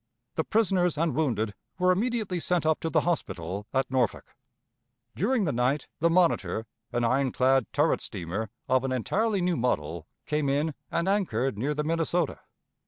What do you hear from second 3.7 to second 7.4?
at Norfolk. During the night the Monitor, an iron